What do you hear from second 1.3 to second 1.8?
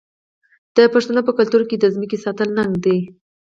کلتور کې